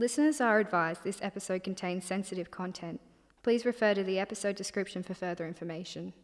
Listeners 0.00 0.40
are 0.40 0.58
advised 0.58 1.04
this 1.04 1.20
episode 1.20 1.62
contains 1.62 2.06
sensitive 2.06 2.50
content. 2.50 3.02
Please 3.42 3.66
refer 3.66 3.92
to 3.92 4.02
the 4.02 4.18
episode 4.18 4.56
description 4.56 5.02
for 5.02 5.12
further 5.12 5.46
information. 5.46 6.14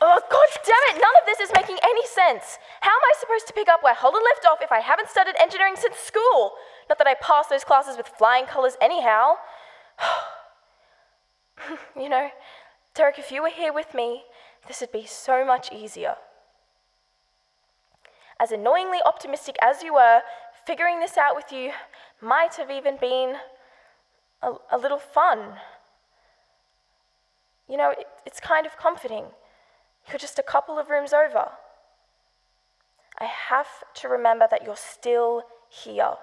Oh, 0.00 0.20
god 0.28 0.48
damn 0.66 0.74
it! 0.88 1.00
None 1.00 1.14
of 1.14 1.26
this 1.26 1.38
is 1.38 1.52
making 1.54 1.78
any 1.84 2.04
sense. 2.08 2.58
How 2.80 2.90
am 2.90 3.00
I 3.00 3.12
supposed 3.20 3.46
to 3.46 3.52
pick 3.52 3.68
up 3.68 3.84
where 3.84 3.94
Holland 3.94 4.24
left 4.34 4.44
off 4.46 4.58
if 4.60 4.72
I 4.72 4.80
haven't 4.80 5.08
studied 5.08 5.36
engineering 5.40 5.76
since 5.76 5.94
school? 5.94 6.54
Not 6.88 6.98
that 6.98 7.06
I 7.06 7.14
passed 7.14 7.50
those 7.50 7.62
classes 7.62 7.96
with 7.96 8.08
flying 8.08 8.46
colours 8.46 8.76
anyhow. 8.82 9.34
you 11.96 12.08
know, 12.08 12.30
Derek, 12.96 13.20
if 13.20 13.30
you 13.30 13.42
were 13.42 13.48
here 13.48 13.72
with 13.72 13.94
me, 13.94 14.24
this 14.66 14.80
would 14.80 14.92
be 14.92 15.06
so 15.06 15.44
much 15.44 15.72
easier. 15.72 16.16
As 18.40 18.52
annoyingly 18.52 18.98
optimistic 19.04 19.56
as 19.60 19.82
you 19.82 19.94
were, 19.94 20.20
figuring 20.66 21.00
this 21.00 21.16
out 21.16 21.34
with 21.34 21.50
you 21.50 21.72
might 22.20 22.54
have 22.54 22.70
even 22.70 22.96
been 23.00 23.36
a, 24.42 24.52
a 24.70 24.78
little 24.78 24.98
fun. 24.98 25.54
You 27.68 27.76
know, 27.76 27.90
it, 27.90 28.06
it's 28.26 28.40
kind 28.40 28.66
of 28.66 28.76
comforting. 28.76 29.24
You're 30.08 30.18
just 30.18 30.38
a 30.38 30.42
couple 30.42 30.78
of 30.78 30.88
rooms 30.88 31.12
over. 31.12 31.50
I 33.18 33.24
have 33.24 33.66
to 33.94 34.08
remember 34.08 34.46
that 34.50 34.64
you're 34.64 34.76
still 34.76 35.42
here. 35.68 36.14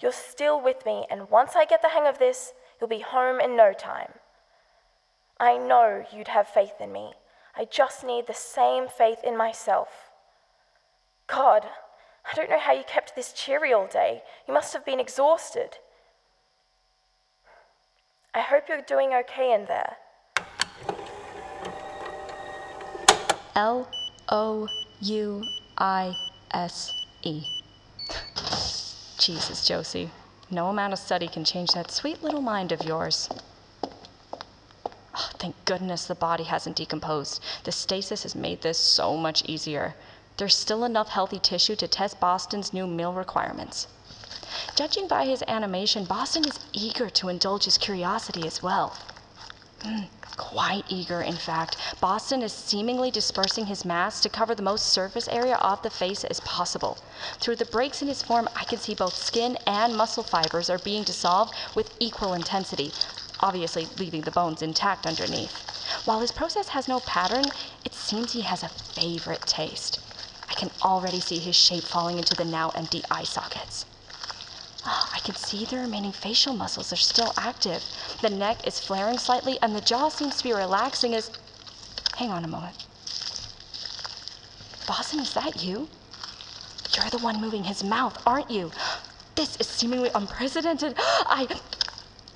You're 0.00 0.12
still 0.12 0.60
with 0.60 0.84
me, 0.84 1.06
and 1.08 1.30
once 1.30 1.52
I 1.54 1.64
get 1.64 1.80
the 1.80 1.90
hang 1.90 2.08
of 2.08 2.18
this, 2.18 2.52
you'll 2.80 2.88
be 2.88 3.00
home 3.00 3.40
in 3.40 3.56
no 3.56 3.72
time. 3.72 4.12
I 5.38 5.56
know 5.56 6.04
you'd 6.12 6.28
have 6.28 6.48
faith 6.48 6.80
in 6.80 6.92
me. 6.92 7.12
I 7.56 7.66
just 7.66 8.04
need 8.04 8.26
the 8.26 8.34
same 8.34 8.88
faith 8.88 9.18
in 9.22 9.36
myself. 9.36 10.10
God, 11.26 11.66
I 12.30 12.34
don't 12.34 12.50
know 12.50 12.58
how 12.58 12.72
you 12.72 12.84
kept 12.86 13.14
this 13.14 13.32
cheery 13.32 13.72
all 13.72 13.86
day. 13.86 14.22
You 14.48 14.54
must 14.54 14.72
have 14.72 14.84
been 14.84 15.00
exhausted. 15.00 15.78
I 18.34 18.40
hope 18.40 18.64
you're 18.68 18.80
doing 18.80 19.12
okay 19.12 19.52
in 19.52 19.66
there. 19.66 19.96
L 23.54 23.86
O 24.30 24.66
U 25.00 25.44
I 25.76 26.14
S 26.52 26.90
E. 27.22 27.42
Jesus, 29.18 29.66
Josie. 29.68 30.10
No 30.50 30.68
amount 30.68 30.94
of 30.94 30.98
study 30.98 31.28
can 31.28 31.44
change 31.44 31.72
that 31.72 31.90
sweet 31.90 32.22
little 32.22 32.40
mind 32.40 32.72
of 32.72 32.82
yours. 32.82 33.28
Thank 35.42 35.64
goodness 35.64 36.06
the 36.06 36.14
body 36.14 36.44
hasn't 36.44 36.76
decomposed. 36.76 37.42
The 37.64 37.72
stasis 37.72 38.22
has 38.22 38.36
made 38.36 38.62
this 38.62 38.78
so 38.78 39.16
much 39.16 39.42
easier. 39.44 39.96
There's 40.36 40.54
still 40.54 40.84
enough 40.84 41.08
healthy 41.08 41.40
tissue 41.40 41.74
to 41.74 41.88
test 41.88 42.20
Boston's 42.20 42.72
new 42.72 42.86
meal 42.86 43.12
requirements. 43.12 43.88
Judging 44.76 45.08
by 45.08 45.24
his 45.24 45.42
animation, 45.48 46.04
Boston 46.04 46.44
is 46.46 46.60
eager 46.72 47.10
to 47.10 47.28
indulge 47.28 47.64
his 47.64 47.76
curiosity 47.76 48.46
as 48.46 48.62
well. 48.62 48.96
Mm, 49.80 50.06
quite 50.36 50.84
eager, 50.88 51.20
in 51.20 51.34
fact. 51.34 51.76
Boston 52.00 52.40
is 52.40 52.52
seemingly 52.52 53.10
dispersing 53.10 53.66
his 53.66 53.84
mass 53.84 54.20
to 54.20 54.28
cover 54.28 54.54
the 54.54 54.62
most 54.62 54.90
surface 54.90 55.26
area 55.26 55.56
of 55.56 55.82
the 55.82 55.90
face 55.90 56.22
as 56.22 56.38
possible. 56.40 56.98
Through 57.40 57.56
the 57.56 57.64
breaks 57.64 58.00
in 58.00 58.06
his 58.06 58.22
form, 58.22 58.48
I 58.54 58.62
can 58.62 58.78
see 58.78 58.94
both 58.94 59.16
skin 59.16 59.58
and 59.66 59.96
muscle 59.96 60.22
fibers 60.22 60.70
are 60.70 60.78
being 60.78 61.02
dissolved 61.02 61.52
with 61.74 61.96
equal 61.98 62.32
intensity, 62.32 62.92
obviously 63.42 63.88
leaving 63.98 64.22
the 64.22 64.30
bones 64.30 64.62
intact 64.62 65.06
underneath. 65.06 65.52
While 66.04 66.20
his 66.20 66.32
process 66.32 66.68
has 66.68 66.88
no 66.88 67.00
pattern, 67.00 67.44
it 67.84 67.94
seems 67.94 68.32
he 68.32 68.42
has 68.42 68.62
a 68.62 68.68
favorite 68.68 69.42
taste. 69.42 70.00
I 70.48 70.54
can 70.54 70.70
already 70.82 71.20
see 71.20 71.38
his 71.38 71.56
shape 71.56 71.84
falling 71.84 72.18
into 72.18 72.34
the 72.34 72.44
now 72.44 72.70
empty 72.70 73.02
eye 73.10 73.24
sockets. 73.24 73.86
Oh, 74.84 75.08
I 75.12 75.18
can 75.20 75.34
see 75.36 75.64
the 75.64 75.78
remaining 75.78 76.12
facial 76.12 76.54
muscles 76.54 76.92
are 76.92 76.96
still 76.96 77.32
active. 77.36 77.84
The 78.20 78.30
neck 78.30 78.66
is 78.66 78.80
flaring 78.80 79.18
slightly, 79.18 79.58
and 79.62 79.74
the 79.74 79.80
jaw 79.80 80.08
seems 80.08 80.36
to 80.38 80.44
be 80.44 80.52
relaxing 80.52 81.14
as. 81.14 81.30
Hang 82.16 82.30
on 82.30 82.44
a 82.44 82.48
moment. 82.48 82.86
Boston, 84.86 85.20
is 85.20 85.34
that 85.34 85.62
you? 85.62 85.88
You're 86.94 87.10
the 87.10 87.18
one 87.18 87.40
moving 87.40 87.64
his 87.64 87.82
mouth, 87.84 88.20
aren't 88.26 88.50
you? 88.50 88.70
This 89.34 89.56
is 89.56 89.66
seemingly 89.66 90.10
unprecedented. 90.14 90.94
I. 90.98 91.48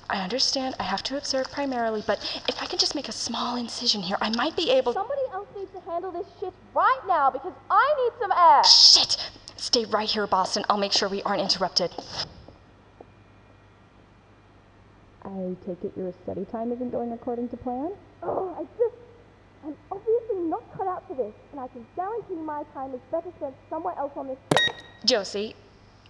I 0.09 0.19
understand 0.23 0.75
I 0.79 0.83
have 0.83 1.03
to 1.03 1.17
observe 1.17 1.51
primarily, 1.51 2.03
but 2.05 2.19
if 2.47 2.61
I 2.61 2.65
can 2.65 2.79
just 2.79 2.95
make 2.95 3.09
a 3.09 3.11
small 3.11 3.57
incision 3.57 4.01
here, 4.01 4.17
I 4.21 4.29
might 4.29 4.55
be 4.55 4.71
able. 4.71 4.93
Somebody 4.93 5.21
else 5.33 5.47
needs 5.55 5.71
to 5.73 5.81
handle 5.81 6.11
this 6.11 6.25
shit 6.39 6.53
right 6.73 7.01
now 7.07 7.29
because 7.29 7.53
I 7.69 7.95
need 8.03 8.13
some 8.21 8.31
air. 8.31 8.63
Shit! 8.63 9.29
Stay 9.57 9.85
right 9.85 10.07
here, 10.07 10.25
Boston. 10.27 10.63
I'll 10.69 10.77
make 10.77 10.93
sure 10.93 11.09
we 11.09 11.21
aren't 11.23 11.41
interrupted. 11.41 11.91
I 15.25 15.55
take 15.65 15.83
it 15.83 15.91
your 15.97 16.13
study 16.23 16.45
time 16.45 16.71
isn't 16.71 16.91
going 16.91 17.11
according 17.11 17.49
to 17.49 17.57
plan? 17.57 17.91
Oh, 18.23 18.55
I 18.57 18.63
just. 18.77 18.95
I'm 19.65 19.75
obviously 19.91 20.37
not 20.37 20.63
cut 20.77 20.87
out 20.87 21.05
for 21.07 21.15
this, 21.15 21.33
and 21.51 21.59
I 21.59 21.67
can 21.67 21.85
guarantee 21.97 22.35
my 22.35 22.63
time 22.73 22.93
is 22.93 23.01
better 23.11 23.29
spent 23.37 23.55
somewhere 23.69 23.95
else 23.97 24.13
on 24.15 24.27
this. 24.27 24.37
Josie, 25.03 25.55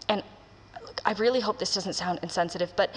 and 0.09 0.21
look, 0.83 1.01
I 1.05 1.13
really 1.13 1.39
hope 1.39 1.57
this 1.57 1.73
doesn't 1.73 1.93
sound 1.93 2.19
insensitive, 2.21 2.73
but 2.75 2.91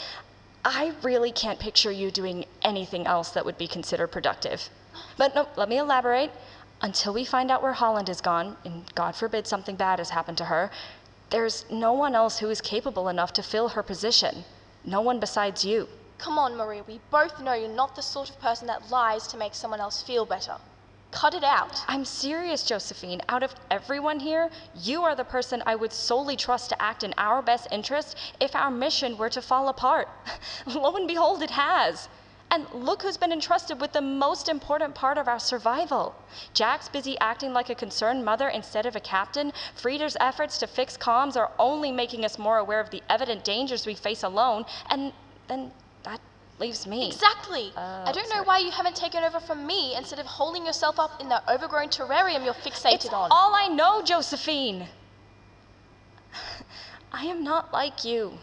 I 0.64 0.92
really 1.02 1.32
can't 1.32 1.58
picture 1.58 1.90
you 1.90 2.10
doing 2.10 2.44
anything 2.62 3.06
else 3.06 3.30
that 3.30 3.44
would 3.44 3.56
be 3.56 3.66
considered 3.66 4.08
productive. 4.08 4.68
But 5.16 5.34
no, 5.34 5.48
let 5.56 5.68
me 5.68 5.78
elaborate. 5.78 6.30
Until 6.82 7.14
we 7.14 7.24
find 7.24 7.50
out 7.50 7.62
where 7.62 7.72
Holland 7.72 8.08
is 8.08 8.20
gone, 8.20 8.56
and 8.64 8.94
God 8.94 9.14
forbid 9.14 9.46
something 9.46 9.76
bad 9.76 9.98
has 9.98 10.10
happened 10.10 10.38
to 10.38 10.46
her, 10.46 10.70
there's 11.30 11.64
no 11.70 11.92
one 11.92 12.14
else 12.14 12.38
who 12.38 12.50
is 12.50 12.60
capable 12.60 13.08
enough 13.08 13.32
to 13.34 13.42
fill 13.42 13.68
her 13.68 13.82
position. 13.82 14.44
No 14.84 15.00
one 15.00 15.20
besides 15.20 15.64
you. 15.64 15.88
Come 16.18 16.38
on, 16.38 16.56
Maria, 16.56 16.82
we 16.86 17.00
both 17.10 17.40
know 17.40 17.54
you're 17.54 17.68
not 17.68 17.96
the 17.96 18.02
sort 18.02 18.28
of 18.28 18.38
person 18.40 18.66
that 18.66 18.90
lies 18.90 19.26
to 19.28 19.36
make 19.36 19.54
someone 19.54 19.80
else 19.80 20.02
feel 20.02 20.26
better. 20.26 20.56
Cut 21.10 21.34
it 21.34 21.42
out. 21.42 21.82
I'm 21.88 22.04
serious, 22.04 22.62
Josephine. 22.62 23.20
Out 23.28 23.42
of 23.42 23.54
everyone 23.70 24.20
here, 24.20 24.48
you 24.74 25.02
are 25.02 25.16
the 25.16 25.24
person 25.24 25.62
I 25.66 25.74
would 25.74 25.92
solely 25.92 26.36
trust 26.36 26.70
to 26.70 26.80
act 26.80 27.02
in 27.02 27.12
our 27.18 27.42
best 27.42 27.66
interest 27.72 28.16
if 28.38 28.54
our 28.54 28.70
mission 28.70 29.18
were 29.18 29.30
to 29.30 29.42
fall 29.42 29.68
apart. 29.68 30.08
Lo 30.66 30.94
and 30.94 31.08
behold, 31.08 31.42
it 31.42 31.50
has. 31.50 32.08
And 32.52 32.66
look 32.72 33.02
who's 33.02 33.16
been 33.16 33.32
entrusted 33.32 33.80
with 33.80 33.92
the 33.92 34.00
most 34.00 34.48
important 34.48 34.94
part 34.94 35.18
of 35.18 35.28
our 35.28 35.38
survival. 35.38 36.14
Jack's 36.52 36.88
busy 36.88 37.16
acting 37.20 37.52
like 37.52 37.70
a 37.70 37.74
concerned 37.74 38.24
mother 38.24 38.48
instead 38.48 38.86
of 38.86 38.96
a 38.96 39.00
captain. 39.00 39.52
Freda's 39.76 40.16
efforts 40.20 40.58
to 40.58 40.66
fix 40.66 40.96
comms 40.96 41.36
are 41.36 41.52
only 41.58 41.92
making 41.92 42.24
us 42.24 42.38
more 42.38 42.58
aware 42.58 42.80
of 42.80 42.90
the 42.90 43.02
evident 43.08 43.44
dangers 43.44 43.86
we 43.86 43.94
face 43.94 44.22
alone. 44.22 44.64
And 44.88 45.12
then 45.46 45.70
that 46.02 46.20
leaves 46.60 46.86
me. 46.86 47.06
Exactly. 47.08 47.72
Oh, 47.76 48.04
I 48.06 48.12
don't 48.12 48.28
know 48.28 48.36
sorry. 48.36 48.46
why 48.46 48.58
you 48.58 48.70
haven't 48.70 48.94
taken 48.94 49.24
over 49.24 49.40
from 49.40 49.66
me 49.66 49.96
instead 49.96 50.18
of 50.18 50.26
holding 50.26 50.64
yourself 50.66 51.00
up 51.00 51.20
in 51.20 51.28
that 51.30 51.42
overgrown 51.48 51.88
terrarium 51.88 52.44
you're 52.44 52.54
fixated 52.54 52.94
It's 52.94 53.08
on. 53.08 53.30
all 53.32 53.54
I 53.54 53.68
know, 53.68 54.02
Josephine. 54.02 54.86
I 57.12 57.24
am 57.24 57.42
not 57.42 57.72
like 57.72 58.04
you. 58.04 58.34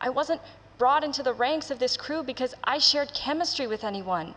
I 0.00 0.10
wasn't 0.10 0.40
brought 0.76 1.02
into 1.02 1.22
the 1.24 1.32
ranks 1.32 1.70
of 1.70 1.78
this 1.80 1.96
crew 1.96 2.22
because 2.22 2.54
I 2.62 2.78
shared 2.78 3.12
chemistry 3.14 3.66
with 3.66 3.82
anyone. 3.82 4.34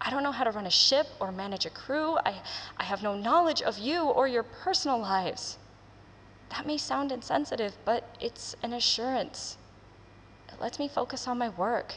I 0.00 0.10
don't 0.10 0.22
know 0.22 0.32
how 0.32 0.44
to 0.44 0.50
run 0.50 0.66
a 0.66 0.70
ship 0.70 1.06
or 1.20 1.30
manage 1.30 1.66
a 1.66 1.70
crew. 1.70 2.16
I, 2.24 2.34
I 2.78 2.84
have 2.84 3.02
no 3.02 3.14
knowledge 3.14 3.62
of 3.62 3.78
you 3.78 4.04
or 4.04 4.26
your 4.26 4.42
personal 4.42 4.98
lives. 4.98 5.58
That 6.48 6.66
may 6.66 6.78
sound 6.78 7.12
insensitive, 7.12 7.76
but 7.84 8.16
it's 8.18 8.56
an 8.62 8.72
assurance. 8.72 9.58
Lets 10.60 10.78
me 10.78 10.88
focus 10.88 11.26
on 11.26 11.38
my 11.38 11.48
work. 11.48 11.94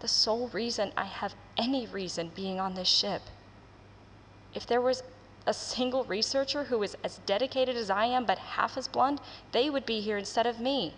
The 0.00 0.08
sole 0.08 0.48
reason 0.48 0.92
I 0.96 1.04
have 1.04 1.34
any 1.56 1.86
reason 1.86 2.32
being 2.34 2.58
on 2.58 2.74
this 2.74 2.88
ship. 2.88 3.22
If 4.54 4.66
there 4.66 4.80
was 4.80 5.02
a 5.46 5.54
single 5.54 6.04
researcher 6.04 6.64
who 6.64 6.78
was 6.78 6.96
as 7.04 7.18
dedicated 7.26 7.76
as 7.76 7.90
I 7.90 8.06
am 8.06 8.24
but 8.24 8.38
half 8.38 8.76
as 8.76 8.88
blunt, 8.88 9.20
they 9.52 9.70
would 9.70 9.86
be 9.86 10.00
here 10.00 10.18
instead 10.18 10.46
of 10.46 10.58
me. 10.58 10.94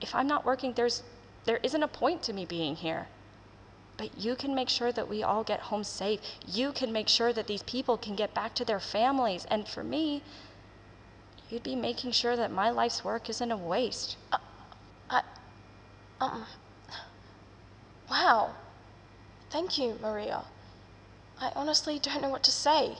If 0.00 0.14
I'm 0.14 0.26
not 0.26 0.44
working, 0.44 0.72
there's 0.72 1.02
there 1.44 1.60
isn't 1.62 1.82
a 1.82 1.88
point 1.88 2.22
to 2.24 2.32
me 2.32 2.44
being 2.44 2.76
here. 2.76 3.08
But 3.96 4.18
you 4.18 4.34
can 4.36 4.54
make 4.54 4.68
sure 4.68 4.92
that 4.92 5.08
we 5.08 5.22
all 5.22 5.44
get 5.44 5.60
home 5.60 5.84
safe. 5.84 6.20
You 6.46 6.72
can 6.72 6.92
make 6.92 7.08
sure 7.08 7.32
that 7.32 7.46
these 7.46 7.62
people 7.62 7.96
can 7.96 8.14
get 8.14 8.34
back 8.34 8.54
to 8.56 8.64
their 8.64 8.80
families. 8.80 9.46
And 9.50 9.66
for 9.66 9.82
me, 9.82 10.22
you'd 11.48 11.62
be 11.62 11.76
making 11.76 12.12
sure 12.12 12.36
that 12.36 12.50
my 12.50 12.70
life's 12.70 13.04
work 13.04 13.30
isn't 13.30 13.50
a 13.50 13.56
waste. 13.56 14.16
I. 14.32 14.38
Um. 16.20 16.46
Wow. 18.10 18.54
Thank 19.50 19.78
you, 19.78 19.98
Maria. 20.00 20.44
I 21.40 21.52
honestly 21.54 21.98
don't 21.98 22.22
know 22.22 22.30
what 22.30 22.42
to 22.44 22.50
say. 22.50 22.96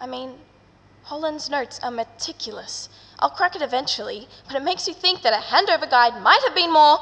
I 0.00 0.06
mean, 0.06 0.38
Holland's 1.04 1.50
notes 1.50 1.80
are 1.82 1.90
meticulous. 1.90 2.88
I'll 3.18 3.30
crack 3.30 3.56
it 3.56 3.62
eventually, 3.62 4.28
but 4.46 4.56
it 4.56 4.62
makes 4.62 4.86
you 4.86 4.94
think 4.94 5.22
that 5.22 5.32
a 5.32 5.44
handover 5.44 5.88
guide 5.90 6.22
might 6.22 6.42
have 6.44 6.54
been 6.54 6.72
more. 6.72 6.98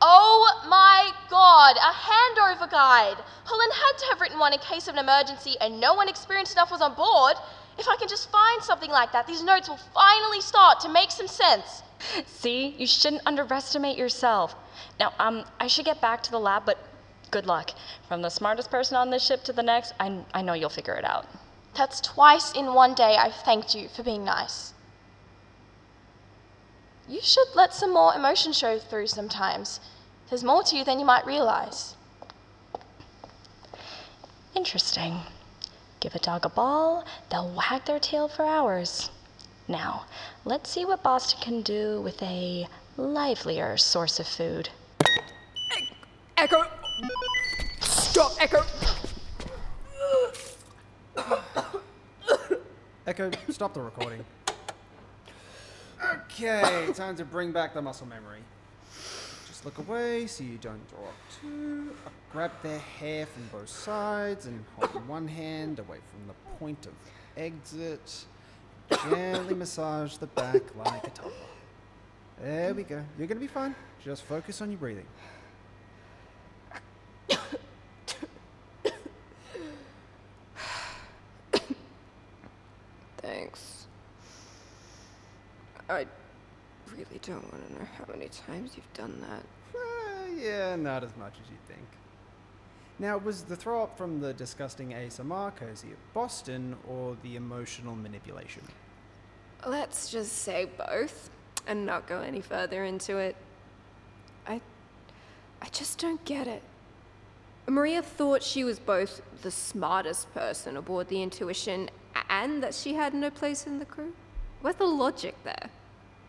Oh 0.00 0.62
my 0.68 1.10
god, 1.28 1.76
a 1.76 1.92
handover 1.92 2.70
guide! 2.70 3.16
Holland 3.44 3.72
had 3.72 3.98
to 3.98 4.06
have 4.06 4.20
written 4.20 4.38
one 4.38 4.52
in 4.52 4.58
case 4.60 4.88
of 4.88 4.94
an 4.94 5.00
emergency 5.00 5.56
and 5.60 5.80
no 5.80 5.94
one 5.94 6.08
experienced 6.08 6.52
enough 6.52 6.70
was 6.70 6.80
on 6.80 6.94
board. 6.94 7.36
If 7.78 7.88
I 7.88 7.96
can 7.96 8.08
just 8.08 8.30
find 8.30 8.62
something 8.62 8.90
like 8.90 9.12
that, 9.12 9.26
these 9.26 9.42
notes 9.42 9.68
will 9.68 9.80
finally 9.94 10.40
start 10.40 10.80
to 10.80 10.88
make 10.88 11.10
some 11.10 11.28
sense. 11.28 11.82
See, 12.26 12.74
you 12.78 12.86
shouldn't 12.86 13.22
underestimate 13.26 13.96
yourself. 13.96 14.54
Now, 15.00 15.12
um, 15.18 15.44
I 15.58 15.66
should 15.66 15.84
get 15.84 16.00
back 16.00 16.22
to 16.24 16.30
the 16.30 16.38
lab, 16.38 16.64
but 16.66 16.78
good 17.30 17.46
luck. 17.46 17.70
From 18.08 18.22
the 18.22 18.30
smartest 18.30 18.70
person 18.70 18.96
on 18.96 19.10
this 19.10 19.24
ship 19.24 19.44
to 19.44 19.52
the 19.52 19.62
next, 19.62 19.94
I, 19.98 20.20
I 20.32 20.42
know 20.42 20.52
you'll 20.52 20.68
figure 20.70 20.94
it 20.94 21.04
out. 21.04 21.26
That's 21.74 22.00
twice 22.00 22.52
in 22.52 22.72
one 22.74 22.94
day 22.94 23.16
I've 23.16 23.34
thanked 23.34 23.74
you 23.74 23.88
for 23.88 24.02
being 24.02 24.24
nice. 24.24 24.72
You 27.08 27.20
should 27.22 27.48
let 27.54 27.72
some 27.74 27.92
more 27.92 28.14
emotion 28.14 28.52
show 28.52 28.78
through 28.78 29.06
sometimes. 29.08 29.80
There's 30.28 30.42
more 30.42 30.62
to 30.64 30.76
you 30.76 30.84
than 30.84 30.98
you 30.98 31.04
might 31.04 31.26
realize. 31.26 31.94
Interesting. 34.54 35.20
Give 36.00 36.14
a 36.14 36.18
dog 36.18 36.44
a 36.44 36.48
ball, 36.48 37.04
they'll 37.30 37.48
wag 37.48 37.84
their 37.84 38.00
tail 38.00 38.28
for 38.28 38.44
hours. 38.44 39.10
Now, 39.68 40.06
let's 40.44 40.70
see 40.70 40.84
what 40.84 41.02
Boston 41.02 41.40
can 41.40 41.62
do 41.62 42.00
with 42.00 42.22
a 42.22 42.68
livelier 42.96 43.76
source 43.76 44.20
of 44.20 44.28
food. 44.28 44.68
Echo! 46.36 46.64
Stop, 47.80 48.32
Echo! 48.40 48.64
Echo, 53.06 53.30
stop 53.50 53.74
the 53.74 53.80
recording. 53.80 54.24
Okay, 56.14 56.88
time 56.94 57.16
to 57.16 57.24
bring 57.24 57.50
back 57.50 57.74
the 57.74 57.82
muscle 57.82 58.06
memory. 58.06 58.40
Just 59.46 59.64
look 59.64 59.78
away 59.78 60.26
so 60.26 60.44
you 60.44 60.58
don't 60.58 60.88
draw 60.90 61.00
up 61.00 61.14
too. 61.40 61.90
Uh, 62.06 62.10
grab 62.30 62.52
their 62.62 62.78
hair 62.78 63.26
from 63.26 63.48
both 63.50 63.68
sides 63.68 64.46
and 64.46 64.64
hold 64.76 64.94
in 64.94 65.08
one 65.08 65.26
hand 65.26 65.78
away 65.78 65.98
from 66.10 66.26
the 66.28 66.34
point 66.58 66.86
of 66.86 66.92
exit. 67.36 68.26
Gently 68.90 69.54
massage 69.54 70.16
the 70.16 70.26
back 70.28 70.62
like 70.76 71.06
a 71.06 71.10
toddler. 71.10 71.32
There 72.40 72.74
we 72.74 72.82
go. 72.82 73.04
You're 73.18 73.26
gonna 73.26 73.40
be 73.40 73.46
fine. 73.46 73.74
Just 74.04 74.22
focus 74.24 74.60
on 74.60 74.70
your 74.70 74.78
breathing. 74.78 75.06
Thanks. 83.18 83.86
I 85.88 86.06
really 86.92 87.20
don't 87.22 87.42
want 87.52 87.66
to 87.66 87.72
know 87.74 87.86
how 87.98 88.04
many 88.12 88.28
times 88.28 88.72
you've 88.76 88.92
done 88.94 89.20
that. 89.20 89.42
Uh, 89.78 90.26
yeah, 90.40 90.76
not 90.76 91.02
as 91.02 91.16
much 91.16 91.34
as 91.42 91.50
you 91.50 91.56
think. 91.66 91.86
Now, 92.98 93.18
was 93.18 93.42
the 93.42 93.56
throw 93.56 93.82
up 93.82 93.98
from 93.98 94.20
the 94.20 94.32
disgusting 94.32 94.90
ASMR 94.90 95.54
cozy 95.54 95.92
of 95.92 96.14
Boston 96.14 96.76
or 96.88 97.16
the 97.22 97.36
emotional 97.36 97.94
manipulation? 97.94 98.62
Let's 99.66 100.10
just 100.10 100.32
say 100.32 100.66
both 100.78 101.30
and 101.66 101.84
not 101.84 102.06
go 102.06 102.20
any 102.20 102.40
further 102.40 102.84
into 102.84 103.18
it. 103.18 103.36
I 104.46 104.60
I 105.60 105.68
just 105.68 105.98
don't 105.98 106.24
get 106.24 106.46
it. 106.46 106.62
Maria 107.68 108.00
thought 108.00 108.42
she 108.42 108.64
was 108.64 108.78
both 108.78 109.20
the 109.42 109.50
smartest 109.50 110.32
person 110.32 110.76
aboard 110.76 111.08
the 111.08 111.22
Intuition 111.22 111.90
and 112.30 112.62
that 112.62 112.74
she 112.74 112.94
had 112.94 113.12
no 113.12 113.28
place 113.28 113.66
in 113.66 113.78
the 113.78 113.84
crew. 113.84 114.12
Where's 114.60 114.76
the 114.76 114.84
logic 114.84 115.34
there? 115.44 115.70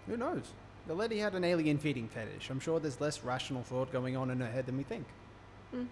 Who 0.08 0.18
knows? 0.18 0.44
The 0.88 0.94
lady 0.94 1.19
had 1.19 1.36
an 1.36 1.44
alien 1.44 1.78
feeding 1.78 2.08
fetish. 2.08 2.50
I'm 2.50 2.60
sure 2.60 2.80
there's 2.80 3.00
less 3.00 3.24
rational 3.24 3.62
thought 3.62 3.92
going 3.92 4.18
on 4.18 4.31
in 4.31 4.40
her 4.40 4.50
head 4.50 4.66
than 4.66 4.78
we 4.78 4.84
think. 4.84 5.06
Hmm. 5.72 5.84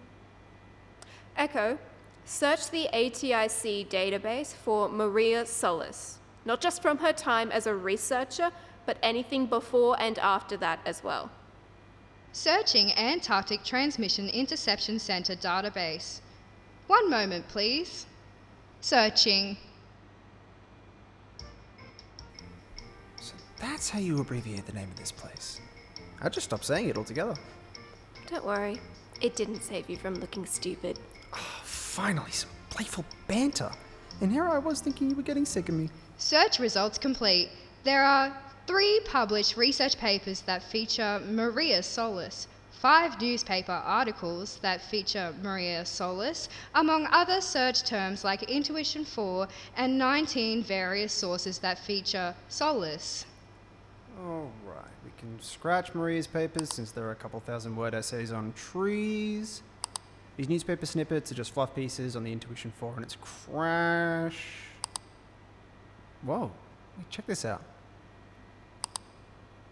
Echo, 1.36 1.78
search 2.24 2.70
the 2.70 2.88
ATIC 2.92 3.88
database 3.88 4.54
for 4.54 4.88
Maria 4.88 5.44
Solis, 5.44 6.18
not 6.44 6.60
just 6.60 6.80
from 6.80 6.98
her 6.98 7.12
time 7.12 7.52
as 7.52 7.66
a 7.66 7.74
researcher, 7.74 8.50
but 8.86 8.96
anything 9.02 9.46
before 9.46 9.96
and 10.00 10.18
after 10.18 10.56
that 10.56 10.78
as 10.86 11.04
well. 11.04 11.30
Searching 12.32 12.92
Antarctic 12.92 13.64
Transmission 13.64 14.28
Interception 14.28 14.98
Center 14.98 15.34
database. 15.34 16.20
One 16.86 17.10
moment, 17.10 17.48
please. 17.48 18.06
Searching. 18.80 19.56
So 23.20 23.34
that's 23.58 23.90
how 23.90 23.98
you 23.98 24.20
abbreviate 24.20 24.66
the 24.66 24.72
name 24.72 24.88
of 24.90 24.96
this 24.96 25.12
place. 25.12 25.60
I 26.22 26.28
just 26.28 26.46
stopped 26.46 26.64
saying 26.64 26.88
it 26.88 26.96
altogether. 26.96 27.34
Don't 28.28 28.44
worry, 28.44 28.80
it 29.20 29.34
didn't 29.36 29.62
save 29.62 29.88
you 29.88 29.96
from 29.96 30.14
looking 30.16 30.46
stupid. 30.46 30.98
Finally, 31.96 32.30
some 32.30 32.50
playful 32.68 33.06
banter. 33.26 33.70
And 34.20 34.30
here 34.30 34.46
I 34.46 34.58
was 34.58 34.82
thinking 34.82 35.08
you 35.08 35.16
were 35.16 35.22
getting 35.22 35.46
sick 35.46 35.70
of 35.70 35.74
me. 35.74 35.88
Search 36.18 36.58
results 36.58 36.98
complete. 36.98 37.48
There 37.84 38.04
are 38.04 38.36
three 38.66 39.00
published 39.06 39.56
research 39.56 39.96
papers 39.96 40.42
that 40.42 40.62
feature 40.62 41.22
Maria 41.26 41.82
Solis, 41.82 42.48
five 42.70 43.18
newspaper 43.18 43.72
articles 43.72 44.58
that 44.60 44.82
feature 44.82 45.34
Maria 45.42 45.86
Solis, 45.86 46.50
among 46.74 47.06
other 47.12 47.40
search 47.40 47.82
terms 47.82 48.24
like 48.24 48.42
Intuition 48.42 49.02
4, 49.02 49.48
and 49.78 49.96
19 49.96 50.64
various 50.64 51.14
sources 51.14 51.56
that 51.60 51.78
feature 51.78 52.34
Solis. 52.50 53.24
All 54.20 54.50
right, 54.66 54.84
we 55.02 55.12
can 55.16 55.40
scratch 55.40 55.94
Maria's 55.94 56.26
papers 56.26 56.68
since 56.74 56.90
there 56.90 57.06
are 57.06 57.12
a 57.12 57.16
couple 57.16 57.40
thousand 57.40 57.74
word 57.74 57.94
essays 57.94 58.32
on 58.32 58.52
trees. 58.52 59.62
These 60.36 60.48
newspaper 60.50 60.84
snippets 60.84 61.32
are 61.32 61.34
just 61.34 61.52
fluff 61.52 61.74
pieces 61.74 62.14
on 62.14 62.24
the 62.24 62.32
Intuition 62.32 62.72
4 62.78 62.94
and 62.96 63.04
its 63.04 63.16
crash. 63.16 64.44
Whoa, 66.22 66.50
check 67.08 67.26
this 67.26 67.44
out. 67.44 67.62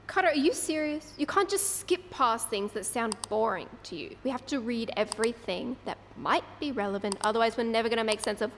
Carter, 0.06 0.28
are 0.28 0.34
you 0.34 0.54
serious? 0.54 1.12
You 1.18 1.26
can't 1.26 1.48
just 1.50 1.80
skip 1.80 2.10
past 2.10 2.48
things 2.48 2.72
that 2.72 2.86
sound 2.86 3.16
boring 3.28 3.68
to 3.84 3.96
you. 3.96 4.16
We 4.22 4.30
have 4.30 4.46
to 4.46 4.60
read 4.60 4.90
everything 4.96 5.76
that 5.84 5.98
might 6.16 6.44
be 6.60 6.72
relevant, 6.72 7.16
otherwise, 7.22 7.56
we're 7.56 7.64
never 7.64 7.88
going 7.88 7.98
to 7.98 8.04
make 8.04 8.20
sense 8.20 8.40
of. 8.40 8.50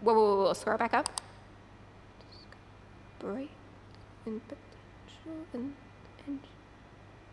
Whoa, 0.00 0.14
whoa, 0.14 0.36
whoa, 0.36 0.44
whoa, 0.44 0.52
scroll 0.52 0.78
back 0.78 0.94
up. 0.94 1.08
Discovery 3.18 3.50
and 4.26 4.40
potential 4.46 5.46
and, 5.54 5.74
and 6.26 6.40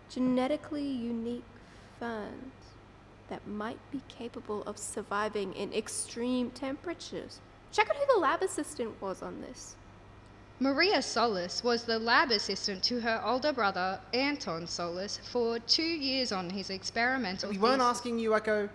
genetically 0.09 0.87
unique 0.87 1.43
ferns 1.99 2.64
that 3.29 3.47
might 3.47 3.79
be 3.91 4.01
capable 4.07 4.63
of 4.63 4.77
surviving 4.77 5.53
in 5.53 5.73
extreme 5.73 6.51
temperatures. 6.51 7.39
Check 7.71 7.89
out 7.89 7.95
who 7.95 8.13
the 8.13 8.19
lab 8.19 8.41
assistant 8.41 9.01
was 9.01 9.21
on 9.21 9.41
this. 9.41 9.75
Maria 10.59 11.01
Solis 11.01 11.63
was 11.63 11.83
the 11.83 11.99
lab 11.99 12.31
assistant 12.31 12.81
to 12.83 13.01
her 13.01 13.21
older 13.25 13.51
brother, 13.51 13.99
Anton 14.13 14.65
Solis, 14.65 15.19
for 15.31 15.59
two 15.59 15.83
years 15.83 16.31
on 16.31 16.49
his 16.49 16.69
experimental. 16.69 17.49
We 17.49 17.57
weren't 17.57 17.81
thesis. 17.81 17.97
asking 17.97 18.19
you, 18.19 18.35
Echo. 18.35 18.69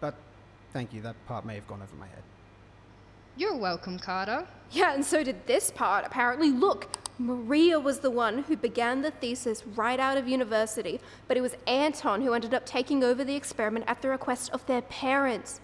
But 0.00 0.14
thank 0.74 0.92
you, 0.92 1.00
that 1.00 1.16
part 1.26 1.46
may 1.46 1.54
have 1.54 1.66
gone 1.66 1.80
over 1.80 1.96
my 1.96 2.06
head. 2.06 2.22
You're 3.38 3.56
welcome, 3.56 3.98
Carter. 3.98 4.46
Yeah, 4.70 4.94
and 4.94 5.04
so 5.04 5.24
did 5.24 5.46
this 5.46 5.70
part, 5.70 6.04
apparently. 6.06 6.50
Look, 6.50 6.88
Maria 7.18 7.80
was 7.80 8.00
the 8.00 8.10
one 8.10 8.42
who 8.42 8.56
began 8.56 9.00
the 9.00 9.10
thesis 9.10 9.66
right 9.66 9.98
out 9.98 10.18
of 10.18 10.28
university, 10.28 11.00
but 11.26 11.36
it 11.36 11.40
was 11.40 11.56
Anton 11.66 12.20
who 12.20 12.34
ended 12.34 12.52
up 12.52 12.66
taking 12.66 13.02
over 13.02 13.24
the 13.24 13.34
experiment 13.34 13.86
at 13.88 14.02
the 14.02 14.08
request 14.08 14.50
of 14.50 14.66
their 14.66 14.82
parents. 14.82 15.60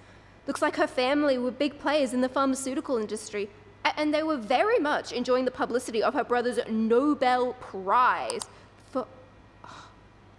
Looks 0.47 0.63
like 0.63 0.77
her 0.77 0.87
family 0.87 1.37
were 1.37 1.51
big 1.51 1.79
players 1.79 2.15
in 2.15 2.23
the 2.23 2.29
pharmaceutical 2.29 2.97
industry, 2.97 3.51
and 3.85 4.15
they 4.15 4.23
were 4.23 4.39
very 4.39 4.79
much 4.79 5.13
enjoying 5.13 5.45
the 5.45 5.51
publicity 5.51 6.03
of 6.03 6.15
her 6.15 6.25
brother's 6.25 6.59
Nobel 6.71 7.53
Prize 7.55 8.47
for. 8.91 9.07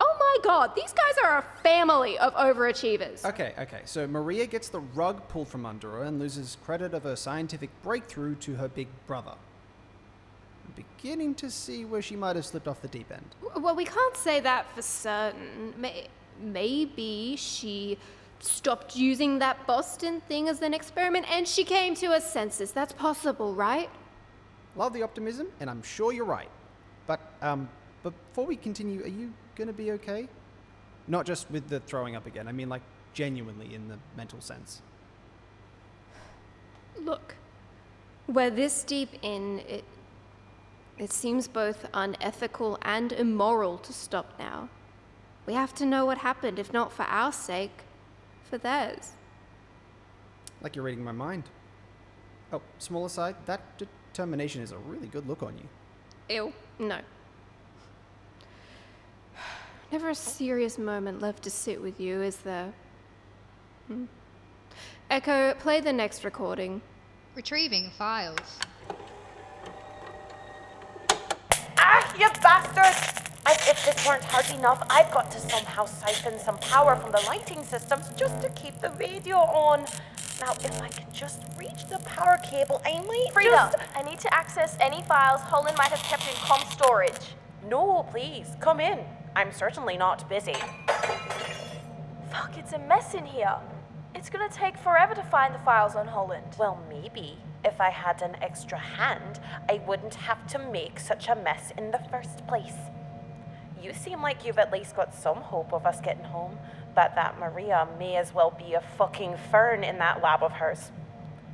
Oh 0.01 0.15
my 0.19 0.37
god, 0.43 0.75
these 0.75 0.93
guys 0.93 1.15
are 1.23 1.37
a 1.37 1.61
family 1.61 2.17
of 2.17 2.33
overachievers. 2.33 3.23
Okay, 3.23 3.53
okay, 3.59 3.81
so 3.85 4.07
Maria 4.07 4.47
gets 4.47 4.67
the 4.67 4.79
rug 4.79 5.27
pulled 5.27 5.47
from 5.47 5.63
under 5.63 5.91
her 5.91 6.03
and 6.03 6.19
loses 6.19 6.57
credit 6.65 6.95
of 6.95 7.03
her 7.03 7.15
scientific 7.15 7.69
breakthrough 7.83 8.33
to 8.35 8.55
her 8.55 8.67
big 8.67 8.87
brother. 9.05 9.35
Beginning 10.75 11.35
to 11.35 11.49
see 11.51 11.85
where 11.85 12.01
she 12.01 12.15
might 12.15 12.35
have 12.35 12.45
slipped 12.45 12.67
off 12.67 12.81
the 12.81 12.87
deep 12.87 13.11
end. 13.11 13.25
Well, 13.57 13.75
we 13.75 13.85
can't 13.85 14.15
say 14.15 14.39
that 14.39 14.73
for 14.73 14.81
certain. 14.81 15.73
May- 15.77 16.07
maybe 16.39 17.35
she 17.37 17.97
stopped 18.39 18.95
using 18.95 19.39
that 19.39 19.65
Boston 19.67 20.21
thing 20.21 20.49
as 20.49 20.61
an 20.61 20.73
experiment 20.73 21.25
and 21.31 21.47
she 21.47 21.63
came 21.63 21.95
to 21.95 22.07
her 22.07 22.19
senses. 22.19 22.71
That's 22.71 22.93
possible, 22.93 23.53
right? 23.53 23.89
Love 24.75 24.93
the 24.93 25.03
optimism, 25.03 25.47
and 25.59 25.69
I'm 25.69 25.83
sure 25.83 26.11
you're 26.11 26.25
right. 26.25 26.49
But 27.05 27.19
um, 27.41 27.69
before 28.01 28.45
we 28.45 28.55
continue, 28.55 29.03
are 29.03 29.07
you 29.07 29.31
gonna 29.55 29.73
be 29.73 29.91
okay? 29.91 30.27
Not 31.07 31.25
just 31.25 31.49
with 31.51 31.69
the 31.69 31.79
throwing 31.81 32.15
up 32.15 32.25
again. 32.25 32.47
I 32.47 32.51
mean, 32.51 32.69
like 32.69 32.81
genuinely 33.13 33.73
in 33.73 33.87
the 33.87 33.97
mental 34.17 34.41
sense. 34.41 34.81
Look, 36.99 37.35
we're 38.27 38.49
this 38.49 38.83
deep 38.83 39.09
in 39.21 39.59
it. 39.67 39.83
It 40.97 41.11
seems 41.11 41.47
both 41.47 41.87
unethical 41.93 42.77
and 42.81 43.11
immoral 43.11 43.77
to 43.79 43.93
stop 43.93 44.33
now. 44.37 44.69
We 45.45 45.53
have 45.53 45.73
to 45.75 45.85
know 45.85 46.05
what 46.05 46.19
happened, 46.19 46.59
if 46.59 46.71
not 46.71 46.93
for 46.93 47.03
our 47.03 47.31
sake, 47.31 47.83
for 48.43 48.57
theirs. 48.57 49.11
Like 50.61 50.75
you're 50.75 50.85
reading 50.85 51.03
my 51.03 51.11
mind. 51.11 51.43
Oh, 52.53 52.61
small 52.77 53.05
aside, 53.05 53.35
that 53.45 53.61
determination 53.77 54.61
is 54.61 54.71
a 54.71 54.77
really 54.77 55.07
good 55.07 55.27
look 55.27 55.43
on 55.43 55.57
you. 55.57 55.67
Ew. 56.35 56.53
No. 56.79 56.99
Never 59.91 60.09
a 60.09 60.15
serious 60.15 60.77
moment 60.77 61.21
left 61.21 61.43
to 61.43 61.49
sit 61.49 61.81
with 61.81 61.99
you, 61.99 62.21
is 62.21 62.37
there? 62.37 62.73
Hmm. 63.87 64.05
Echo, 65.09 65.53
play 65.55 65.81
the 65.81 65.93
next 65.93 66.23
recording. 66.23 66.81
Retrieving 67.35 67.91
files. 67.97 68.59
Ah, 71.77 71.99
you 72.19 72.29
bastard! 72.41 72.95
As 73.45 73.67
if 73.67 73.85
this 73.85 74.07
weren't 74.07 74.23
hard 74.23 74.49
enough, 74.57 74.85
I've 74.89 75.11
got 75.11 75.29
to 75.31 75.39
somehow 75.39 75.85
siphon 75.85 76.39
some 76.39 76.57
power 76.59 76.95
from 76.95 77.11
the 77.11 77.21
lighting 77.27 77.63
systems 77.63 78.05
just 78.15 78.41
to 78.41 78.49
keep 78.49 78.79
the 78.79 78.91
radio 78.91 79.37
on. 79.37 79.85
Now, 80.39 80.53
if 80.63 80.81
I 80.81 80.87
can 80.87 81.11
just 81.11 81.41
reach 81.57 81.87
the 81.89 81.99
power 81.99 82.37
cable, 82.43 82.81
I 82.85 83.01
might 83.01 83.33
Freda, 83.33 83.71
just... 83.71 83.77
I 83.95 84.03
need 84.03 84.19
to 84.19 84.33
access 84.33 84.77
any 84.79 85.01
files 85.03 85.41
Holland 85.41 85.77
might 85.77 85.89
have 85.89 86.03
kept 86.03 86.27
in 86.27 86.35
com 86.35 86.61
storage. 86.69 87.35
No, 87.67 88.05
please, 88.11 88.55
come 88.59 88.79
in. 88.79 88.99
I'm 89.35 89.51
certainly 89.51 89.97
not 89.97 90.27
busy. 90.29 90.55
Fuck, 92.31 92.57
it's 92.57 92.73
a 92.73 92.79
mess 92.79 93.13
in 93.13 93.25
here. 93.25 93.57
It's 94.15 94.29
gonna 94.29 94.49
take 94.49 94.77
forever 94.77 95.15
to 95.15 95.23
find 95.23 95.55
the 95.55 95.59
files 95.59 95.95
on 95.95 96.07
Holland. 96.07 96.55
Well, 96.59 96.79
maybe. 96.87 97.39
If 97.65 97.81
I 97.81 97.89
had 97.89 98.21
an 98.21 98.35
extra 98.41 98.77
hand, 98.77 99.39
I 99.67 99.81
wouldn't 99.87 100.15
have 100.15 100.45
to 100.47 100.59
make 100.59 100.99
such 100.99 101.27
a 101.27 101.35
mess 101.35 101.71
in 101.77 101.91
the 101.91 102.01
first 102.11 102.45
place. 102.45 102.75
You 103.81 103.91
seem 103.93 104.21
like 104.21 104.45
you've 104.45 104.59
at 104.59 104.71
least 104.71 104.95
got 104.95 105.15
some 105.15 105.37
hope 105.37 105.73
of 105.73 105.85
us 105.85 105.99
getting 105.99 106.25
home, 106.25 106.59
but 106.93 107.15
that 107.15 107.39
Maria 107.39 107.87
may 107.97 108.15
as 108.15 108.33
well 108.33 108.51
be 108.51 108.73
a 108.73 108.81
fucking 108.81 109.35
fern 109.49 109.83
in 109.83 109.97
that 109.97 110.21
lab 110.21 110.43
of 110.43 110.53
hers. 110.53 110.91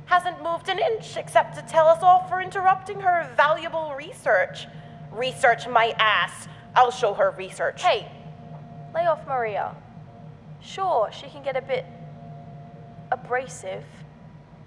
Hasn't 0.06 0.42
moved 0.42 0.68
an 0.68 0.78
inch 0.78 1.16
except 1.16 1.56
to 1.56 1.62
tell 1.62 1.88
us 1.88 2.02
off 2.02 2.28
for 2.28 2.42
interrupting 2.42 3.00
her 3.00 3.28
valuable 3.36 3.94
research. 3.96 4.66
Research 5.10 5.66
my 5.66 5.94
ass. 5.98 6.46
I'll 6.76 6.90
show 6.90 7.14
her 7.14 7.30
research. 7.30 7.82
Hey, 7.82 8.12
lay 8.94 9.06
off 9.06 9.26
Maria. 9.26 9.74
Sure, 10.60 11.08
she 11.12 11.28
can 11.28 11.42
get 11.42 11.56
a 11.56 11.62
bit 11.62 11.86
abrasive, 13.10 13.84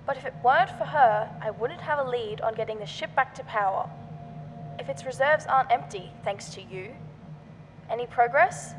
but 0.06 0.18
if 0.18 0.26
it 0.26 0.34
weren't 0.44 0.70
for 0.78 0.86
her, 0.86 1.30
I 1.42 1.52
wouldn't 1.52 1.82
have 1.82 2.00
a 2.00 2.10
lead 2.10 2.42
on 2.42 2.56
getting 2.56 2.80
the 2.80 2.86
ship 2.86 3.16
back 3.16 3.34
to 3.36 3.44
power. 3.44 3.90
If 4.80 4.90
its 4.90 5.06
reserves 5.06 5.46
aren't 5.46 5.72
empty, 5.72 6.12
thanks 6.24 6.50
to 6.56 6.62
you, 6.62 6.94
any 7.90 8.06
progress? 8.06 8.74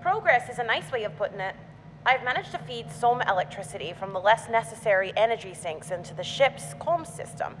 Progress 0.00 0.48
is 0.48 0.58
a 0.58 0.64
nice 0.64 0.90
way 0.92 1.04
of 1.04 1.16
putting 1.16 1.40
it. 1.40 1.56
I've 2.04 2.24
managed 2.24 2.50
to 2.52 2.58
feed 2.58 2.90
some 2.90 3.22
electricity 3.22 3.94
from 3.98 4.12
the 4.12 4.18
less 4.18 4.48
necessary 4.48 5.12
energy 5.16 5.54
sinks 5.54 5.90
into 5.90 6.14
the 6.14 6.24
ship's 6.24 6.74
comm 6.74 7.06
system. 7.06 7.54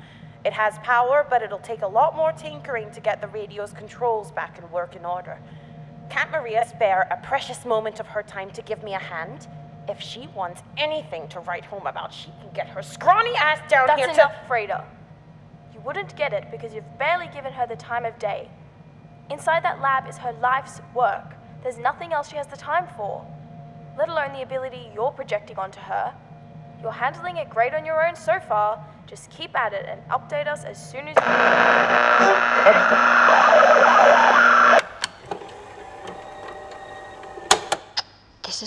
It 0.44 0.52
has 0.52 0.78
power, 0.80 1.24
but 1.28 1.42
it'll 1.42 1.60
take 1.60 1.82
a 1.82 1.86
lot 1.86 2.16
more 2.16 2.32
tinkering 2.32 2.90
to 2.90 3.00
get 3.00 3.20
the 3.20 3.28
radio's 3.28 3.72
controls 3.72 4.32
back 4.32 4.58
in 4.58 4.68
working 4.70 5.04
order. 5.04 5.38
Can't 6.10 6.32
Maria 6.32 6.66
spare 6.68 7.06
a 7.10 7.26
precious 7.26 7.64
moment 7.64 8.00
of 8.00 8.08
her 8.08 8.22
time 8.22 8.50
to 8.50 8.62
give 8.62 8.82
me 8.82 8.94
a 8.94 8.98
hand? 8.98 9.46
If 9.88 10.00
she 10.00 10.28
wants 10.34 10.62
anything 10.76 11.28
to 11.28 11.40
write 11.40 11.64
home 11.64 11.86
about, 11.86 12.12
she 12.12 12.30
can 12.40 12.50
get 12.54 12.68
her 12.68 12.82
scrawny 12.82 13.34
ass 13.36 13.58
down 13.68 13.86
That's 13.88 14.00
here 14.00 14.10
enough, 14.10 14.32
to. 14.32 14.52
Freda. 14.52 14.84
You 15.74 15.80
wouldn't 15.80 16.16
get 16.16 16.32
it 16.32 16.50
because 16.50 16.74
you've 16.74 16.98
barely 16.98 17.28
given 17.28 17.52
her 17.52 17.66
the 17.66 17.76
time 17.76 18.04
of 18.04 18.18
day. 18.18 18.48
Inside 19.30 19.64
that 19.64 19.80
lab 19.80 20.08
is 20.08 20.18
her 20.18 20.32
life's 20.40 20.80
work. 20.94 21.34
There's 21.62 21.78
nothing 21.78 22.12
else 22.12 22.28
she 22.28 22.36
has 22.36 22.46
the 22.46 22.56
time 22.56 22.86
for, 22.96 23.24
let 23.98 24.08
alone 24.08 24.32
the 24.32 24.42
ability 24.42 24.90
you're 24.94 25.12
projecting 25.12 25.58
onto 25.58 25.80
her. 25.80 26.14
You're 26.80 26.92
handling 26.92 27.36
it 27.36 27.48
great 27.48 27.74
on 27.74 27.84
your 27.84 28.06
own 28.06 28.16
so 28.16 28.40
far. 28.40 28.84
Just 29.06 29.30
keep 29.30 29.56
at 29.56 29.72
it 29.72 29.86
and 29.88 30.00
update 30.08 30.46
us 30.46 30.64
as 30.64 30.78
soon 30.78 31.08
as 31.08 31.16
you. 31.16 31.22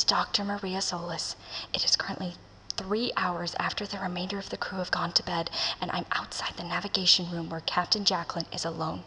Dr. 0.07 0.43
Maria 0.43 0.81
Solis. 0.81 1.35
It 1.73 1.83
is 1.83 1.95
currently 1.95 2.35
three 2.77 3.11
hours 3.17 3.55
after 3.57 3.87
the 3.87 3.97
remainder 3.97 4.37
of 4.37 4.49
the 4.49 4.57
crew 4.57 4.77
have 4.77 4.91
gone 4.91 5.11
to 5.13 5.23
bed, 5.23 5.49
and 5.81 5.89
I'm 5.89 6.05
outside 6.11 6.57
the 6.57 6.63
navigation 6.63 7.31
room 7.31 7.49
where 7.49 7.61
Captain 7.61 8.05
Jacqueline 8.05 8.45
is 8.53 8.63
alone. 8.63 9.03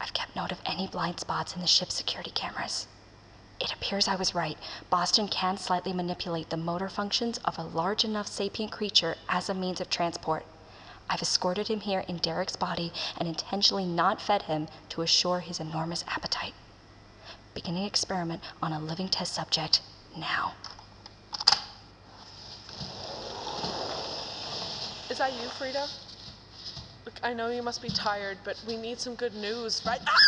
I've 0.00 0.12
kept 0.12 0.36
note 0.36 0.52
of 0.52 0.60
any 0.64 0.86
blind 0.86 1.18
spots 1.18 1.56
in 1.56 1.60
the 1.60 1.66
ship's 1.66 1.96
security 1.96 2.30
cameras. 2.30 2.86
It 3.58 3.72
appears 3.72 4.06
I 4.06 4.14
was 4.14 4.32
right. 4.32 4.56
Boston 4.90 5.26
can 5.26 5.58
slightly 5.58 5.92
manipulate 5.92 6.50
the 6.50 6.56
motor 6.56 6.88
functions 6.88 7.38
of 7.38 7.58
a 7.58 7.64
large 7.64 8.04
enough 8.04 8.28
sapient 8.28 8.70
creature 8.70 9.16
as 9.28 9.48
a 9.48 9.54
means 9.54 9.80
of 9.80 9.90
transport. 9.90 10.46
I've 11.10 11.22
escorted 11.22 11.66
him 11.66 11.80
here 11.80 12.04
in 12.06 12.18
Derek's 12.18 12.54
body 12.54 12.92
and 13.16 13.26
intentionally 13.26 13.86
not 13.86 14.20
fed 14.20 14.42
him 14.42 14.68
to 14.90 15.02
assure 15.02 15.40
his 15.40 15.58
enormous 15.58 16.04
appetite. 16.06 16.54
Beginning 17.54 17.86
experiment 17.86 18.40
on 18.62 18.72
a 18.72 18.78
living 18.78 19.08
test 19.08 19.32
subject 19.32 19.80
now. 20.16 20.54
Is 25.10 25.18
that 25.18 25.32
you, 25.32 25.48
Freda? 25.48 25.90
Look, 27.04 27.14
I 27.22 27.34
know 27.34 27.48
you 27.50 27.62
must 27.62 27.82
be 27.82 27.88
tired, 27.88 28.38
but 28.44 28.62
we 28.66 28.76
need 28.76 28.98
some 28.98 29.14
good 29.14 29.34
news, 29.34 29.82
right? 29.86 30.00
Ah! 30.06 30.18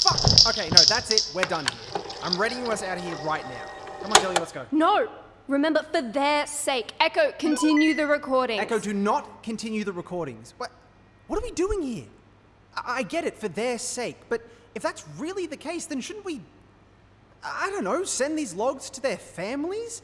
Fuck! 0.00 0.56
Okay, 0.56 0.68
no, 0.70 0.80
that's 0.88 1.10
it. 1.12 1.30
We're 1.34 1.42
done 1.42 1.66
here. 1.66 2.02
I'm 2.22 2.40
readying 2.40 2.68
us 2.68 2.82
out 2.82 2.98
of 2.98 3.04
here 3.04 3.14
right 3.24 3.44
now. 3.44 3.64
Come 4.02 4.12
on, 4.12 4.20
Tilly, 4.20 4.34
let's 4.36 4.52
go. 4.52 4.66
No! 4.72 5.08
Remember, 5.48 5.82
for 5.92 6.02
their 6.02 6.46
sake. 6.46 6.92
Echo, 6.98 7.32
continue 7.38 7.94
the 7.94 8.06
recording. 8.06 8.58
Echo, 8.58 8.78
do 8.80 8.92
not 8.92 9.42
continue 9.44 9.84
the 9.84 9.92
recordings. 9.92 10.54
What, 10.58 10.72
what 11.28 11.38
are 11.38 11.42
we 11.42 11.52
doing 11.52 11.82
here? 11.82 12.06
I, 12.76 12.98
I 12.98 13.02
get 13.04 13.24
it, 13.24 13.38
for 13.38 13.48
their 13.48 13.78
sake, 13.78 14.16
but 14.28 14.42
if 14.74 14.82
that's 14.82 15.04
really 15.18 15.46
the 15.46 15.56
case, 15.56 15.86
then 15.86 16.00
shouldn't 16.00 16.24
we, 16.24 16.40
I 17.44 17.70
don't 17.70 17.84
know, 17.84 18.04
send 18.04 18.38
these 18.38 18.54
logs 18.54 18.90
to 18.90 19.00
their 19.00 19.16
families? 19.16 20.02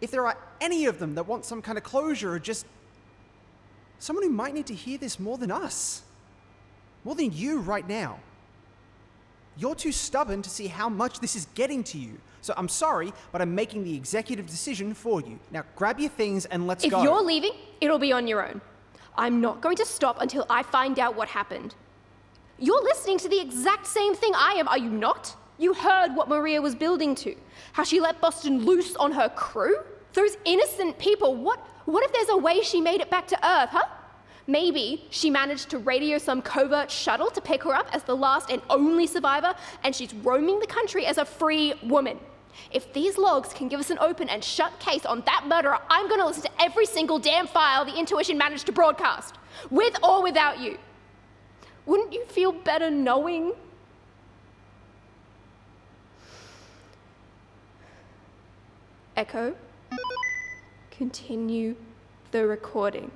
If 0.00 0.10
there 0.10 0.26
are 0.26 0.36
any 0.60 0.86
of 0.86 0.98
them 0.98 1.14
that 1.14 1.26
want 1.26 1.44
some 1.44 1.62
kind 1.62 1.78
of 1.78 1.84
closure 1.84 2.32
or 2.32 2.38
just 2.38 2.66
someone 3.98 4.24
who 4.24 4.30
might 4.30 4.52
need 4.52 4.66
to 4.66 4.74
hear 4.74 4.98
this 4.98 5.20
more 5.20 5.38
than 5.38 5.50
us, 5.50 6.02
more 7.04 7.14
than 7.14 7.32
you 7.32 7.58
right 7.60 7.88
now. 7.88 8.18
You're 9.56 9.74
too 9.74 9.92
stubborn 9.92 10.42
to 10.42 10.50
see 10.50 10.66
how 10.66 10.88
much 10.88 11.20
this 11.20 11.36
is 11.36 11.46
getting 11.54 11.84
to 11.84 11.98
you. 11.98 12.18
So 12.40 12.54
I'm 12.56 12.68
sorry, 12.68 13.12
but 13.30 13.40
I'm 13.40 13.54
making 13.54 13.84
the 13.84 13.94
executive 13.94 14.46
decision 14.46 14.94
for 14.94 15.20
you. 15.20 15.38
Now 15.50 15.62
grab 15.76 16.00
your 16.00 16.10
things 16.10 16.46
and 16.46 16.66
let's 16.66 16.84
if 16.84 16.90
go. 16.90 16.98
If 16.98 17.04
you're 17.04 17.22
leaving, 17.22 17.52
it'll 17.80 17.98
be 17.98 18.12
on 18.12 18.26
your 18.26 18.46
own. 18.46 18.60
I'm 19.16 19.40
not 19.40 19.60
going 19.60 19.76
to 19.76 19.84
stop 19.84 20.20
until 20.20 20.46
I 20.48 20.62
find 20.62 20.98
out 20.98 21.14
what 21.14 21.28
happened. 21.28 21.74
You're 22.58 22.82
listening 22.82 23.18
to 23.18 23.28
the 23.28 23.40
exact 23.40 23.86
same 23.86 24.14
thing 24.14 24.32
I 24.34 24.54
am, 24.54 24.68
are 24.68 24.78
you 24.78 24.90
not? 24.90 25.36
You 25.58 25.74
heard 25.74 26.14
what 26.14 26.28
Maria 26.28 26.60
was 26.60 26.74
building 26.74 27.14
to. 27.16 27.34
How 27.72 27.84
she 27.84 28.00
let 28.00 28.20
Boston 28.20 28.64
loose 28.64 28.96
on 28.96 29.12
her 29.12 29.28
crew? 29.28 29.76
Those 30.12 30.36
innocent 30.44 30.98
people. 30.98 31.34
What 31.34 31.60
what 31.84 32.04
if 32.04 32.12
there's 32.12 32.28
a 32.28 32.36
way 32.36 32.62
she 32.62 32.80
made 32.80 33.00
it 33.00 33.10
back 33.10 33.26
to 33.28 33.36
Earth, 33.36 33.70
huh? 33.70 33.84
Maybe 34.46 35.06
she 35.10 35.30
managed 35.30 35.70
to 35.70 35.78
radio 35.78 36.18
some 36.18 36.42
covert 36.42 36.90
shuttle 36.90 37.30
to 37.30 37.40
pick 37.40 37.62
her 37.62 37.74
up 37.74 37.88
as 37.92 38.02
the 38.02 38.16
last 38.16 38.50
and 38.50 38.60
only 38.70 39.06
survivor, 39.06 39.54
and 39.84 39.94
she's 39.94 40.12
roaming 40.14 40.58
the 40.60 40.66
country 40.66 41.06
as 41.06 41.18
a 41.18 41.24
free 41.24 41.74
woman. 41.84 42.18
If 42.70 42.92
these 42.92 43.18
logs 43.18 43.52
can 43.52 43.68
give 43.68 43.80
us 43.80 43.90
an 43.90 43.98
open 44.00 44.28
and 44.28 44.42
shut 44.42 44.78
case 44.78 45.06
on 45.06 45.22
that 45.26 45.46
murderer, 45.46 45.78
I'm 45.88 46.08
gonna 46.08 46.26
listen 46.26 46.42
to 46.42 46.62
every 46.62 46.86
single 46.86 47.18
damn 47.18 47.46
file 47.46 47.84
the 47.84 47.96
intuition 47.96 48.36
managed 48.36 48.66
to 48.66 48.72
broadcast, 48.72 49.36
with 49.70 49.96
or 50.02 50.22
without 50.22 50.58
you. 50.60 50.78
Wouldn't 51.86 52.12
you 52.12 52.24
feel 52.26 52.52
better 52.52 52.90
knowing? 52.90 53.52
Echo, 59.14 59.54
continue 60.90 61.76
the 62.30 62.46
recording. 62.46 63.10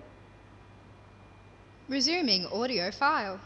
Resuming 1.88 2.46
audio 2.48 2.90
file. 2.90 3.40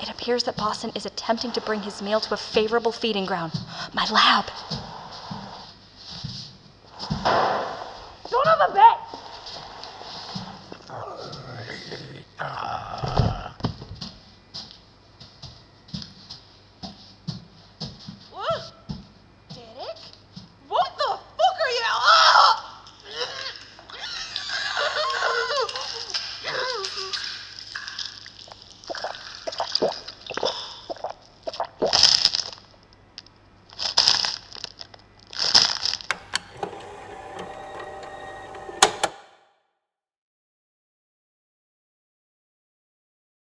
It 0.00 0.08
appears 0.08 0.44
that 0.44 0.56
Boston 0.56 0.92
is 0.94 1.04
attempting 1.04 1.50
to 1.50 1.60
bring 1.62 1.82
his 1.82 2.00
meal 2.00 2.20
to 2.20 2.34
a 2.34 2.36
favorable 2.36 2.92
feeding 2.92 3.26
ground. 3.26 3.54
My 3.92 4.08
lab. 4.08 4.44
Son 8.28 8.46
of 8.46 8.70
a 8.70 8.72
bitch! 8.72 8.95